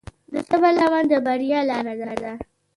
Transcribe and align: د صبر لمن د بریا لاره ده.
د 0.33 0.35
صبر 0.49 0.71
لمن 0.77 1.03
د 1.11 1.13
بریا 1.25 1.59
لاره 1.69 1.93
ده. 2.23 2.33